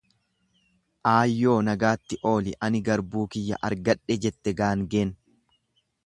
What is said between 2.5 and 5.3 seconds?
ani garbuu kiyya argadhe jette Gaangeen.